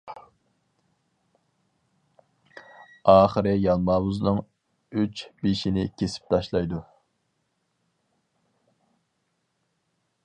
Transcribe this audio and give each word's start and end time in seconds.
ئاخىرى 3.13 3.53
يالماۋۇزنىڭ 3.55 4.41
ئۈچ 5.03 5.23
بېشىنى 5.45 5.85
كېسىپ 6.01 6.35
تاشلايدۇ. 6.35 6.81